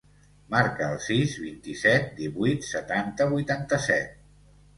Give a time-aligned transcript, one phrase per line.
[0.51, 4.19] Marca el sis, vint-i-set, divuit, setanta, vuitanta-set.